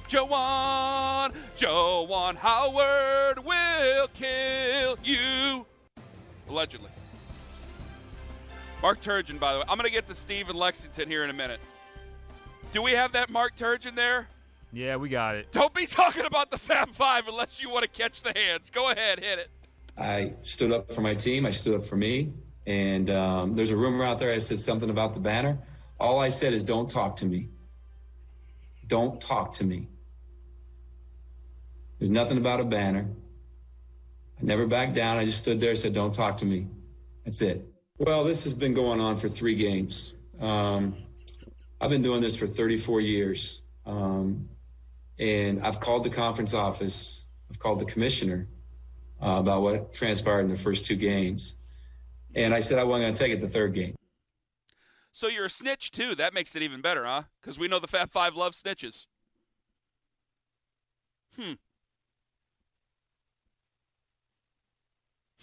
[0.08, 5.66] Juwan, Juwan Howard will kill you.
[6.48, 6.90] Allegedly.
[8.82, 9.64] Mark Turgeon, by the way.
[9.68, 11.60] I'm gonna get to Steve in Lexington here in a minute.
[12.72, 14.28] Do we have that Mark Turgeon there?
[14.72, 15.50] Yeah, we got it.
[15.50, 18.70] Don't be talking about the Fab Five unless you want to catch the hands.
[18.70, 19.50] Go ahead, hit it.
[19.98, 21.44] I stood up for my team.
[21.44, 22.33] I stood up for me.
[22.66, 24.33] And um, there's a rumor out there.
[24.33, 25.59] I said something about the banner.
[25.98, 27.48] All I said is, "Don't talk to me.
[28.87, 29.88] Don't talk to me."
[31.98, 33.06] There's nothing about a banner.
[34.40, 35.18] I never backed down.
[35.18, 36.68] I just stood there and said, "Don't talk to me."
[37.24, 37.66] That's it.
[37.98, 40.14] Well, this has been going on for three games.
[40.40, 40.96] Um,
[41.80, 44.48] I've been doing this for 34 years, um,
[45.18, 47.24] and I've called the conference office.
[47.50, 48.46] I've called the commissioner
[49.22, 51.56] uh, about what transpired in the first two games.
[52.34, 53.94] And I said I wasn't going to take it the third game.
[55.12, 56.14] So you're a snitch too.
[56.14, 57.24] That makes it even better, huh?
[57.40, 59.06] Because we know the Fab Five love snitches.
[61.36, 61.52] Hmm.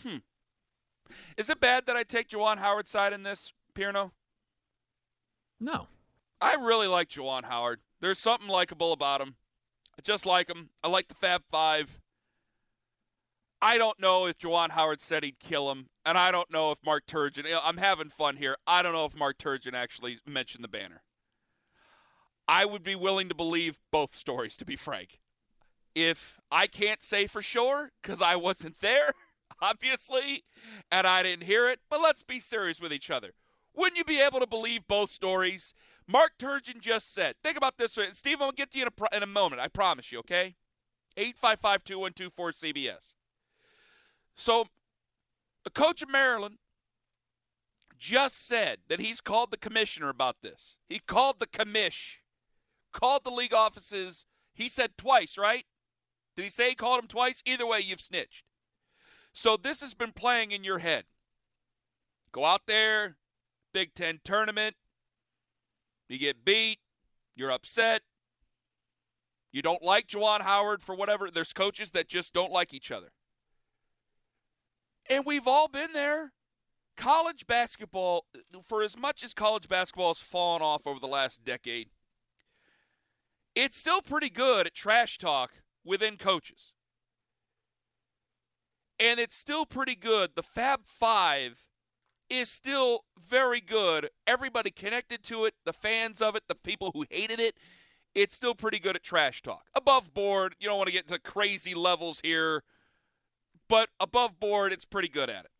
[0.04, 0.17] Hmm.
[1.36, 4.12] Is it bad that I take Juwan Howard's side in this, Pierno?
[5.60, 5.88] No.
[6.39, 7.82] I really like Juwan Howard.
[8.00, 9.36] There's something likable about him.
[9.97, 10.69] I just like him.
[10.84, 12.00] I like the Fab Five.
[13.60, 16.78] I don't know if Juwan Howard said he'd kill him, and I don't know if
[16.86, 17.45] Mark Turgeon.
[17.63, 18.58] I'm having fun here.
[18.67, 21.02] I don't know if Mark Turgeon actually mentioned the banner.
[22.47, 25.19] I would be willing to believe both stories, to be frank.
[25.95, 29.13] If I can't say for sure because I wasn't there,
[29.62, 30.43] obviously,
[30.91, 33.32] and I didn't hear it, but let's be serious with each other.
[33.76, 35.73] Wouldn't you be able to believe both stories?
[36.08, 37.98] Mark Turgeon just said, think about this.
[38.13, 39.62] Steve, to get to you in a, in a moment.
[39.62, 40.56] I promise you, okay?
[41.17, 43.13] 855 2124 CBS.
[44.36, 44.67] So,
[45.65, 46.60] a coach of Maryland
[47.98, 50.78] just said that he's called the commissioner about this.
[50.88, 52.17] He called the commish,
[52.93, 54.26] called the league offices.
[54.54, 55.65] He said twice, right?
[56.36, 57.41] Did he say he called him twice?
[57.46, 58.43] Either way, you've snitched.
[59.34, 61.06] So this has been playing in your head.
[62.32, 63.17] Go out there,
[63.74, 64.76] Big Ten tournament.
[66.08, 66.80] You get beat.
[67.36, 68.02] You're upset.
[69.52, 71.30] You don't like Juwan Howard for whatever.
[71.32, 73.12] There's coaches that just don't like each other.
[75.10, 76.34] And we've all been there.
[76.96, 78.26] College basketball,
[78.67, 81.89] for as much as college basketball has fallen off over the last decade,
[83.56, 85.52] it's still pretty good at trash talk
[85.86, 86.74] within coaches.
[89.00, 90.32] and it's still pretty good.
[90.36, 91.67] The Fab Five
[92.30, 94.10] is still very good.
[94.26, 97.56] Everybody connected to it, the fans of it, the people who hated it,
[98.16, 99.66] it's still pretty good at trash talk.
[99.76, 102.63] Above board, you don't want to get to crazy levels here,
[103.70, 105.52] but above board, it's pretty good at it.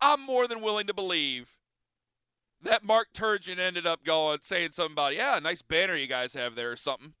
[0.00, 1.50] I'm more than willing to believe
[2.62, 6.54] that Mark Turgeon ended up going saying something about, yeah, nice banner you guys have
[6.54, 7.14] there or something.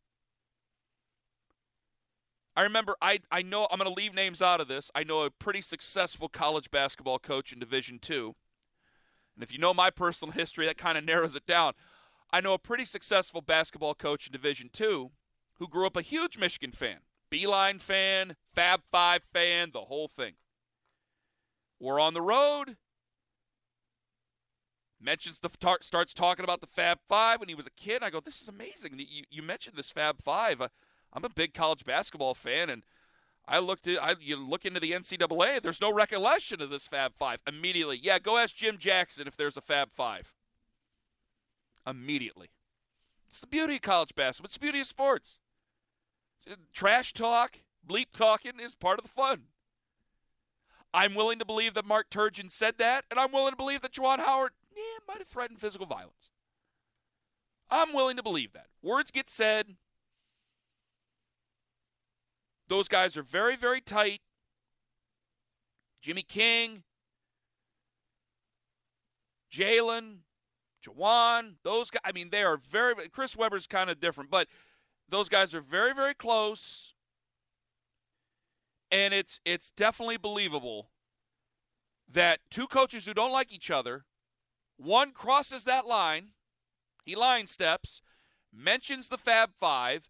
[2.56, 4.90] I remember I I know I'm going to leave names out of this.
[4.94, 8.34] I know a pretty successful college basketball coach in Division 2.
[9.34, 11.74] And if you know my personal history, that kind of narrows it down.
[12.32, 15.10] I know a pretty successful basketball coach in Division 2
[15.58, 17.00] who grew up a huge Michigan fan.
[17.28, 20.34] Beeline fan, Fab 5 fan, the whole thing.
[21.78, 22.76] We're on the road.
[25.00, 28.02] Mentions the tar- starts talking about the Fab Five when he was a kid.
[28.02, 28.94] I go, this is amazing.
[28.98, 30.60] You, you mentioned this Fab Five.
[30.60, 30.68] Uh,
[31.16, 32.82] I'm a big college basketball fan, and
[33.48, 35.62] I looked at I you look into the NCAA.
[35.62, 37.98] There's no recollection of this Fab Five immediately.
[38.00, 40.34] Yeah, go ask Jim Jackson if there's a Fab Five.
[41.86, 42.50] Immediately,
[43.28, 44.46] it's the beauty of college basketball.
[44.48, 45.38] It's the beauty of sports.
[46.74, 49.44] Trash talk, bleep talking is part of the fun.
[50.92, 53.92] I'm willing to believe that Mark Turgeon said that, and I'm willing to believe that
[53.92, 56.30] Juwan Howard yeah, might have threatened physical violence.
[57.70, 58.66] I'm willing to believe that.
[58.82, 59.76] Words get said.
[62.68, 64.20] Those guys are very, very tight.
[66.02, 66.82] Jimmy King,
[69.52, 70.18] Jalen,
[70.84, 74.48] Juwan, those guys, I mean, they are very, Chris Webber's kind of different, but
[75.08, 76.94] those guys are very, very close.
[78.92, 80.90] And it's it's definitely believable
[82.08, 84.04] that two coaches who don't like each other,
[84.76, 86.28] one crosses that line,
[87.04, 88.00] he line steps,
[88.52, 90.08] mentions the Fab Five,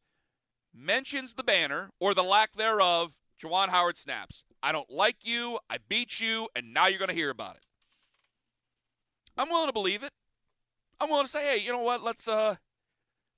[0.77, 4.45] mentions the banner or the lack thereof, Juwan Howard snaps.
[4.63, 7.63] I don't like you, I beat you, and now you're going to hear about it.
[9.37, 10.13] I'm willing to believe it.
[11.01, 12.03] I'm willing to say, hey, you know what?
[12.03, 12.57] Let's uh,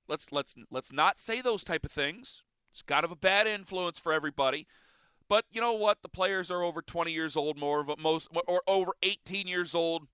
[0.07, 2.43] let's let's let's not say those type of things.
[2.71, 4.67] It's kind of a bad influence for everybody.
[5.27, 6.01] But you know what?
[6.01, 9.75] The players are over 20 years old, more of a, most or over 18 years
[9.75, 10.07] old.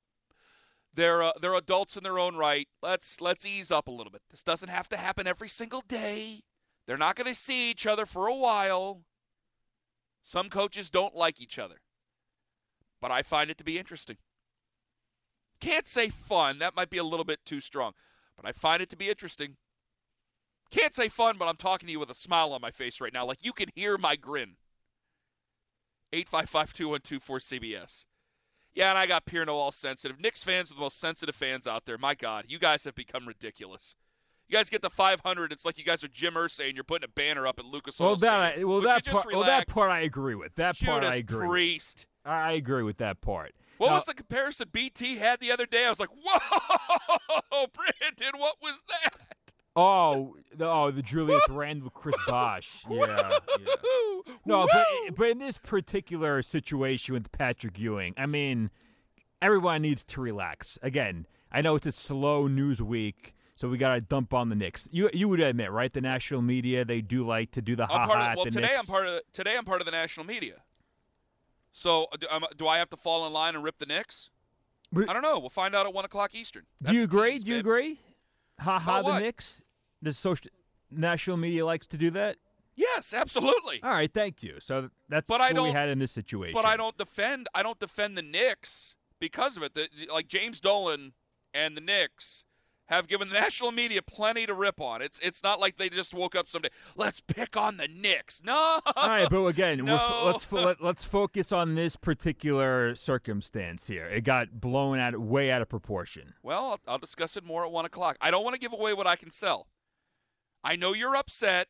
[0.93, 2.67] They're uh, they're adults in their own right.
[2.81, 4.23] Let's let's ease up a little bit.
[4.31, 6.43] This doesn't have to happen every single day.
[6.85, 9.01] They're not going to see each other for a while.
[10.23, 11.81] Some coaches don't like each other.
[13.01, 14.17] But I find it to be interesting.
[15.59, 16.59] Can't say fun.
[16.59, 17.93] That might be a little bit too strong.
[18.35, 19.57] But I find it to be interesting.
[20.71, 23.13] Can't say fun, but I'm talking to you with a smile on my face right
[23.13, 23.25] now.
[23.25, 24.57] Like you can hear my grin.
[26.11, 28.05] 855 2124 CBS.
[28.73, 30.19] Yeah, and I got Pierno all sensitive.
[30.19, 31.97] Knicks fans are the most sensitive fans out there.
[31.97, 33.95] My God, you guys have become ridiculous.
[34.47, 37.05] You guys get to 500, it's like you guys are Jim Irsay and you're putting
[37.05, 39.67] a banner up at Lucas Oil Well, that I, well, Would that part, well, that
[39.67, 40.53] part I agree with.
[40.55, 41.39] That part I agree.
[41.39, 41.49] with.
[41.49, 42.05] Priest.
[42.23, 43.53] I agree with that part.
[43.77, 45.85] What Now- was the comparison BT had the other day?
[45.85, 49.15] I was like, whoa, Brandon, what was that?
[49.75, 52.83] Oh, the, oh, the Julius Randle, Chris Bosh.
[52.89, 53.29] Yeah,
[53.59, 53.75] yeah.
[54.45, 54.85] No, but
[55.17, 58.69] but in this particular situation with Patrick Ewing, I mean,
[59.41, 60.79] everyone needs to relax.
[60.81, 64.55] Again, I know it's a slow news week, so we got to dump on the
[64.55, 64.87] Knicks.
[64.91, 65.91] You you would admit, right?
[65.91, 68.45] The national media they do like to do the ha I'm ha part of, well,
[68.45, 68.79] the today Knicks.
[68.79, 70.55] I'm part of today I'm part of the national media.
[71.71, 74.29] So do, um, do I have to fall in line and rip the Knicks?
[74.95, 75.39] I don't know.
[75.39, 76.63] We'll find out at one o'clock Eastern.
[76.81, 77.39] do you agree?
[77.39, 77.99] do you agree?
[78.61, 79.21] Ha ha, About the what?
[79.23, 79.61] Knicks.
[80.01, 80.51] The social
[80.89, 82.37] national media likes to do that.
[82.77, 83.81] Yes, absolutely.
[83.83, 84.57] All right, thank you.
[84.61, 86.53] So that's But I what we don't- had in this situation.
[86.53, 87.47] But I don't defend.
[87.53, 89.73] I don't defend the Knicks because of it.
[89.73, 91.13] The, the- like James Dolan
[91.53, 92.43] and the Knicks
[92.87, 95.01] have given the national media plenty to rip on.
[95.01, 96.69] It's it's not like they just woke up someday.
[96.95, 98.41] Let's pick on the Knicks.
[98.43, 98.79] No.
[98.95, 100.23] All right, but again, No.
[100.25, 104.05] let's fo- let, let's focus on this particular circumstance here.
[104.05, 106.33] It got blown out way out of proportion.
[106.43, 108.17] Well, I'll, I'll discuss it more at one o'clock.
[108.21, 109.67] I don't want to give away what I can sell.
[110.63, 111.67] I know you're upset.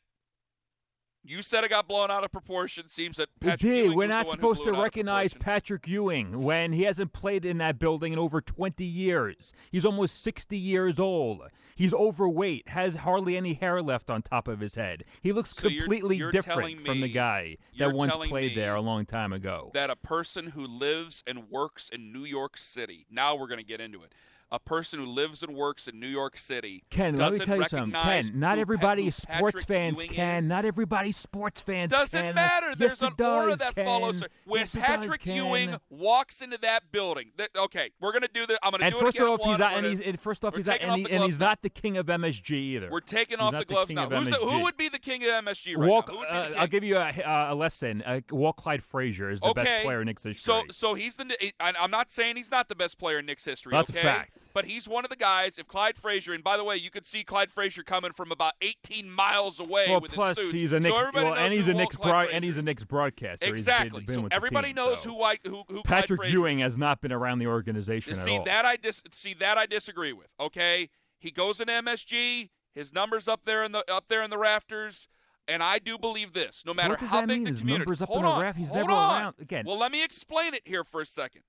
[1.28, 2.88] You said it got blown out of proportion.
[2.88, 3.86] Seems that Patrick did.
[3.86, 5.34] Ewing We're not supposed to it out of recognize.
[5.34, 9.54] Patrick Ewing when he hasn't played in that building in over 20 years.
[9.72, 11.41] He's almost 60 years old.
[11.76, 15.04] He's overweight, has hardly any hair left on top of his head.
[15.22, 18.76] He looks So you're- completely you're different telling from the guy that once played there
[18.76, 19.72] a long time ago.
[19.74, 23.06] that a person who lives and works in New York City.
[23.10, 24.14] Now we're going to get into it.
[24.52, 27.68] A person who lives and works in New York City Ken, let me tell you
[27.68, 27.91] something.
[27.91, 29.98] Ken, not everybody is sports Patrick fans.
[29.98, 30.50] Ewing Ken, is?
[30.50, 31.91] not everybody's sports fans.
[31.91, 32.36] Doesn't Ken.
[32.36, 32.68] matter.
[32.70, 33.86] Yes, There's an aura that Ken.
[33.86, 34.28] follows her.
[34.46, 38.46] When Yes, it does, Patrick Ewing walks into that building, that, okay, we're gonna do
[38.46, 38.58] this.
[38.64, 39.32] I'm gonna And do first it again.
[39.34, 41.39] off, he's not, and he's and first off, he's not, and, he, the and he's
[41.39, 41.48] now.
[41.48, 42.89] not the king of MSG either.
[42.91, 44.08] We're taking He's off the gloves now.
[44.08, 46.02] the, who would be the king of MSG right now?
[46.02, 46.60] Who would be uh.
[46.60, 48.02] I'll give you a, uh, a lesson.
[48.04, 49.64] Uh, Walt Clyde Frazier is the okay.
[49.64, 50.41] best player in Knicks history.
[50.41, 51.36] So, so he's the.
[51.60, 53.72] I'm not saying he's not the best player in Knicks history.
[53.72, 54.02] That's a okay?
[54.02, 54.35] fact.
[54.54, 55.58] But he's one of the guys.
[55.58, 58.54] If Clyde Frazier, and by the way, you could see Clyde Frazier coming from about
[58.62, 60.62] 18 miles away well, with plus his suits.
[60.62, 62.62] he's a Knicks, so everybody well, knows and he's a Knicks broad, and he's a.
[62.62, 63.46] Knicks broadcaster.
[63.46, 64.06] Exactly.
[64.10, 65.10] So everybody team, knows so.
[65.10, 68.26] who I, who who Clyde Patrick Frazier Ewing has not been around the organization at
[68.26, 68.44] see all.
[68.46, 70.28] that I dis- see that I disagree with.
[70.40, 72.50] Okay, he goes in MSG.
[72.74, 75.08] His numbers up there in the up there in the rafters.
[75.48, 76.64] And I do believe this.
[76.66, 77.44] No matter how big mean?
[77.44, 78.58] the His community, numbers up hold in the on, raft.
[78.58, 79.22] He's never on.
[79.22, 79.64] around again.
[79.68, 81.44] Well, let me explain it here for a second.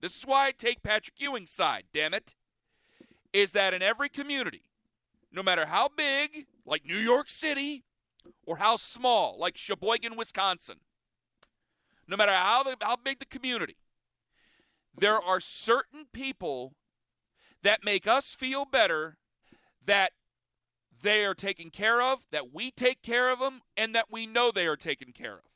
[0.00, 1.84] This is why I take Patrick Ewing's side.
[1.92, 2.34] Damn it,
[3.32, 4.62] is that in every community,
[5.32, 7.84] no matter how big, like New York City,
[8.46, 10.80] or how small, like Sheboygan, Wisconsin,
[12.06, 13.76] no matter how the, how big the community,
[14.96, 16.74] there are certain people
[17.62, 19.16] that make us feel better
[19.84, 20.12] that
[21.02, 24.50] they are taken care of, that we take care of them, and that we know
[24.50, 25.53] they are taken care of.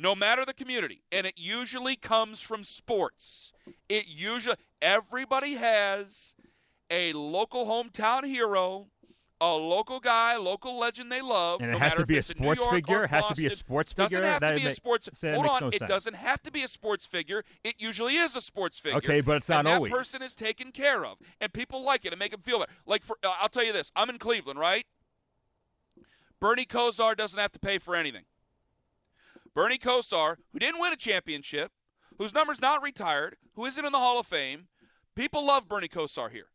[0.00, 1.02] No matter the community.
[1.10, 3.52] And it usually comes from sports.
[3.88, 6.34] It usually, everybody has
[6.88, 8.86] a local hometown hero,
[9.40, 11.60] a local guy, local legend they love.
[11.60, 13.04] And it no has matter to be a it's in New sports figure?
[13.04, 13.58] It has to be a Boston.
[13.58, 14.30] sports Doesn't figure?
[14.30, 15.08] have That to be a sports.
[15.20, 15.88] Hold on, no it sense.
[15.88, 17.44] doesn't have to be a sports figure.
[17.64, 18.98] It usually is a sports figure.
[18.98, 19.92] Okay, but it's not and that always.
[19.92, 22.72] person is taken care of, and people like it and make them feel better.
[22.86, 24.86] Like for, uh, I'll tell you this: I'm in Cleveland, right?
[26.40, 28.22] Bernie Kosar doesn't have to pay for anything.
[29.58, 31.72] Bernie Kosar, who didn't win a championship,
[32.16, 34.68] whose number's not retired, who isn't in the Hall of Fame,
[35.16, 36.50] people love Bernie Kosar here.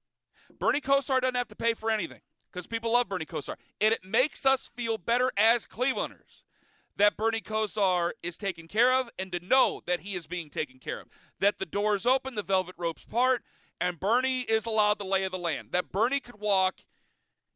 [0.58, 3.56] Bernie Kosar doesn't have to pay for anything because people love Bernie Kosar.
[3.82, 6.44] And it makes us feel better as Clevelanders
[6.96, 10.80] that Bernie Kosar is taken care of and to know that he is being taken
[10.80, 11.08] care of.
[11.42, 13.42] That the doors open, the velvet ropes part,
[13.82, 15.74] and Bernie is allowed the lay of the land.
[15.74, 16.76] That Bernie could walk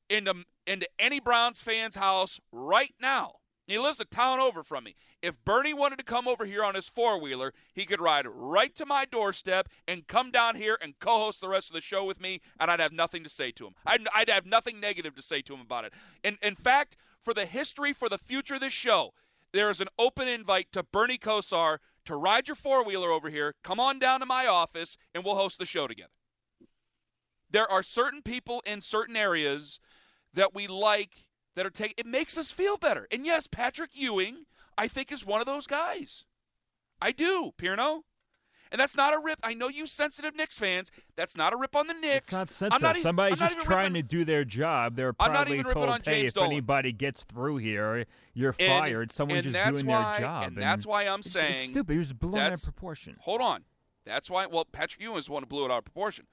[0.10, 3.36] into into any Browns fan's house right now.
[3.68, 4.95] He lives a town over from me.
[5.22, 8.74] If Bernie wanted to come over here on his four wheeler, he could ride right
[8.76, 12.05] to my doorstep and come down here and co host the rest of the show
[12.05, 13.74] with me, and I'd have nothing to say to him.
[13.86, 15.93] I'd, I'd have nothing negative to say to him about it.
[16.24, 19.13] In, in fact, for the history, for the future of this show,
[19.51, 23.55] there is an open invite to Bernie Kosar to ride your four wheeler over here,
[23.65, 26.13] come on down to my office, and we'll host the show together.
[27.49, 29.82] There are certain people in certain areas
[30.34, 31.26] that we like
[31.58, 33.08] that are taking it makes us feel better.
[33.12, 34.45] And yes, Patrick Ewing,
[34.78, 36.24] I think, is one of those guys.
[37.01, 38.01] I do, Pierno.
[38.72, 39.39] And that's not a rip.
[39.43, 40.91] I know you sensitive Knicks fans.
[41.16, 42.28] That's not a rip on the Knicks.
[42.28, 42.82] It's not I'm sensitive.
[42.82, 44.95] not Somebody's just trying ripping- to do their job.
[44.97, 48.53] They're I'm not probably even told, on hey, if Dolan." anybody gets through here, you're
[48.60, 49.12] And- fired.
[49.12, 50.43] Someone's just doing why, their job.
[50.43, 51.93] And that's why I'm it's, saying it's stupid.
[51.93, 53.16] He was blown out of proportion.
[53.22, 53.64] Hold on.
[54.05, 54.45] That's why.
[54.45, 56.28] Well, Patrick Ewing is the one who blew it out of proportion.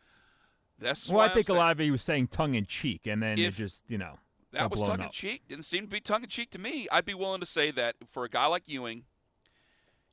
[0.78, 3.22] That's Well, I think a lot of it he was saying tongue in cheek, and
[3.22, 4.18] then it just, you know,
[4.54, 5.42] that was tongue in cheek.
[5.48, 6.86] Didn't seem to be tongue in cheek to me.
[6.90, 9.04] I'd be willing to say that for a guy like Ewing,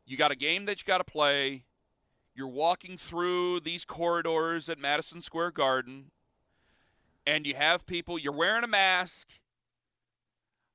[0.05, 1.65] you got a game that you got to play.
[2.33, 6.11] You're walking through these corridors at Madison Square Garden,
[7.25, 8.17] and you have people.
[8.17, 9.27] You're wearing a mask.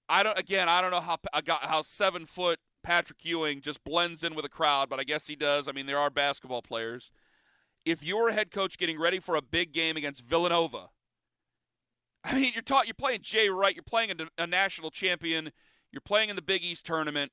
[0.08, 0.38] I don't.
[0.38, 4.34] Again, I don't know how I got how seven foot Patrick Ewing just blends in
[4.34, 5.66] with a crowd, but I guess he does.
[5.66, 7.10] I mean, there are basketball players.
[7.84, 10.90] If you're a head coach getting ready for a big game against Villanova,
[12.26, 15.52] I mean, you're taught you're playing Jay Wright, you're playing a, a national champion,
[15.92, 17.30] you're playing in the Big East tournament.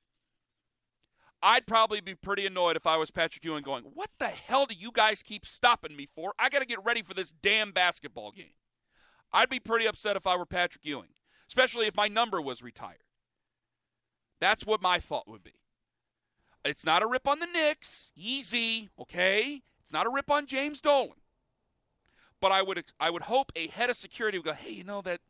[1.42, 4.74] I'd probably be pretty annoyed if I was Patrick Ewing going, What the hell do
[4.74, 6.32] you guys keep stopping me for?
[6.38, 8.54] I got to get ready for this damn basketball game.
[9.32, 11.10] I'd be pretty upset if I were Patrick Ewing,
[11.48, 13.02] especially if my number was retired.
[14.40, 15.54] That's what my thought would be.
[16.64, 18.12] It's not a rip on the Knicks.
[18.16, 19.62] Easy, okay?
[19.82, 21.18] It's not a rip on James Dolan.
[22.44, 25.00] But I would I would hope a head of security would go, hey, you know
[25.00, 25.20] that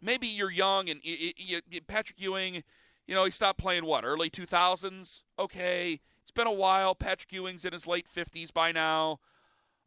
[0.00, 2.64] maybe you're young and y- y- y- Patrick Ewing,
[3.06, 5.22] you know, he stopped playing what early 2000s.
[5.38, 6.96] Okay, it's been a while.
[6.96, 9.20] Patrick Ewing's in his late 50s by now.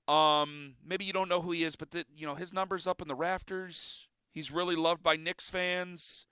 [0.07, 3.01] Um, maybe you don't know who he is, but the, you know his numbers up
[3.01, 4.07] in the rafters.
[4.31, 6.25] He's really loved by Knicks fans.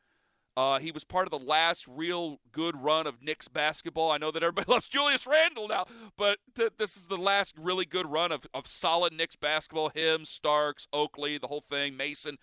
[0.55, 4.11] Uh, he was part of the last real good run of Knicks basketball.
[4.11, 5.85] I know that everybody loves Julius Randle now,
[6.15, 9.89] but th- this is the last really good run of, of solid Knicks basketball.
[9.89, 12.37] Him, Starks, Oakley, the whole thing, Mason.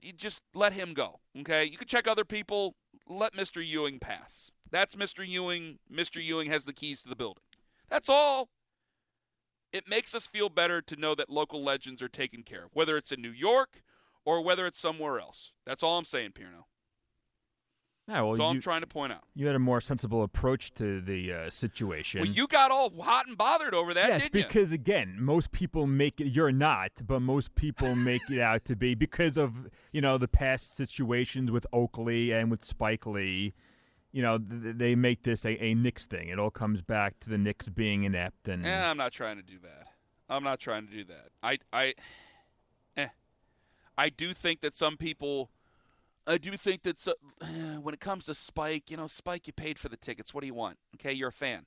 [0.00, 1.64] You just let him go, okay?
[1.64, 2.74] You can check other people.
[3.08, 3.64] Let Mr.
[3.64, 4.50] Ewing pass.
[4.70, 5.26] That's Mr.
[5.26, 5.78] Ewing.
[5.92, 6.22] Mr.
[6.22, 7.42] Ewing has the keys to the building.
[7.88, 8.48] That's all.
[9.72, 12.96] It makes us feel better to know that local legends are taken care of, whether
[12.96, 13.82] it's in New York
[14.24, 15.52] or whether it's somewhere else.
[15.64, 16.64] That's all I'm saying, Pierno.
[18.08, 19.22] Yeah, well, That's all you, I'm trying to point out.
[19.34, 22.20] you had a more sensible approach to the uh, situation.
[22.20, 24.42] Well, you got all hot and bothered over that, yes, didn't you?
[24.46, 26.26] because again, most people make it.
[26.28, 29.52] You're not, but most people make it out to be because of
[29.92, 33.54] you know the past situations with Oakley and with Spike Lee.
[34.10, 36.28] You know, th- they make this a, a Knicks thing.
[36.28, 39.42] It all comes back to the Knicks being inept and Eh, I'm not trying to
[39.42, 39.86] do that.
[40.28, 41.28] I'm not trying to do that.
[41.42, 41.94] I, I,
[42.96, 43.08] eh.
[43.96, 45.48] I do think that some people,
[46.26, 47.14] I do think that so,
[47.80, 50.32] when it comes to Spike, you know, Spike, you paid for the tickets.
[50.32, 50.78] What do you want?
[50.96, 51.66] Okay, you're a fan.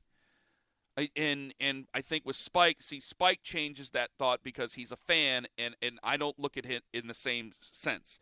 [0.97, 4.97] I, and and I think with Spike, see, Spike changes that thought because he's a
[4.97, 8.17] fan, and and I don't look at him in the same sense.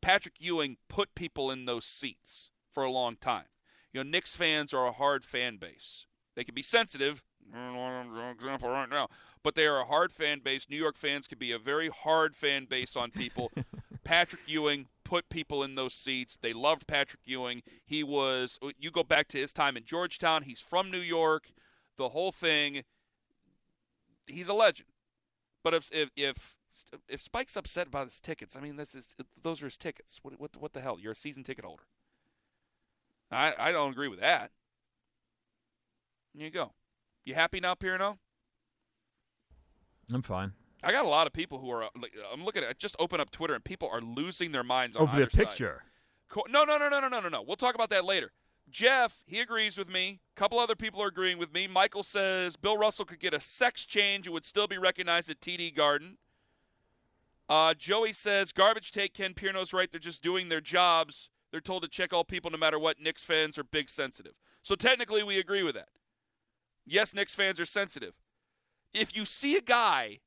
[0.00, 3.46] Patrick Ewing put people in those seats for a long time.
[3.92, 6.06] You know, Knicks fans are a hard fan base.
[6.34, 7.22] They can be sensitive.
[8.32, 9.08] Example right now,
[9.44, 10.66] but they are a hard fan base.
[10.68, 13.52] New York fans can be a very hard fan base on people.
[14.04, 16.36] Patrick Ewing put people in those seats.
[16.40, 17.62] They loved Patrick Ewing.
[17.84, 18.58] He was.
[18.60, 20.42] Uh, you go back to his time in Georgetown.
[20.42, 21.52] He's from New York.
[21.96, 22.82] The whole thing.
[24.26, 24.88] He's a legend.
[25.62, 26.56] But if if if
[27.08, 30.18] if Spike's upset about his tickets, I mean, this is those are his tickets.
[30.22, 30.98] What what what the hell?
[31.00, 31.84] You're a season ticket holder.
[33.30, 34.50] I I don't agree with that.
[36.34, 36.72] There you go.
[37.24, 38.18] You happy now, Pierno?
[40.12, 40.52] I'm fine.
[40.82, 41.84] I got a lot of people who are.
[41.84, 42.78] uh, Like, I'm looking at.
[42.78, 45.46] Just open up Twitter and people are losing their minds on Over the either side.
[45.48, 45.82] picture.
[46.48, 47.42] No, no, no, no, no, no, no, no.
[47.42, 48.32] We'll talk about that later.
[48.68, 50.20] Jeff, he agrees with me.
[50.36, 51.66] A couple other people are agreeing with me.
[51.68, 55.40] Michael says Bill Russell could get a sex change and would still be recognized at
[55.40, 56.18] TD Garden.
[57.48, 59.90] Uh, Joey says garbage take Ken Pierno's right.
[59.90, 61.30] They're just doing their jobs.
[61.52, 63.00] They're told to check all people no matter what.
[63.00, 64.32] Knicks fans are big sensitive.
[64.62, 65.88] So technically, we agree with that.
[66.84, 68.14] Yes, Knicks fans are sensitive.
[68.92, 70.18] If you see a guy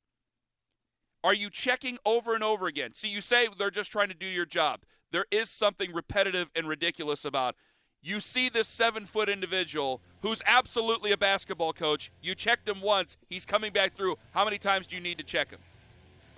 [1.24, 2.93] are you checking over and over again?
[2.93, 4.82] See, you say they're just trying to do your job.
[5.11, 7.55] There is something repetitive and ridiculous about.
[8.01, 12.11] You see this seven foot individual who's absolutely a basketball coach.
[12.22, 13.17] You checked him once.
[13.28, 14.17] He's coming back through.
[14.32, 15.59] How many times do you need to check him?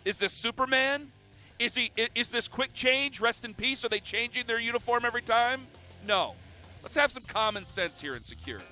[0.04, 1.12] Is this Superman?
[1.60, 1.92] Is he?
[2.16, 3.20] Is this quick change?
[3.20, 3.86] Rest in peace.
[3.86, 5.68] Are they changing their uniform every time?
[6.08, 6.34] No.
[6.82, 8.66] Let's have some common sense here in security.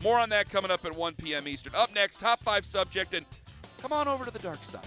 [0.00, 1.48] More on that coming up at 1 p.m.
[1.48, 1.74] Eastern.
[1.74, 3.26] Up next, top five subject, and
[3.82, 4.86] come on over to the dark side.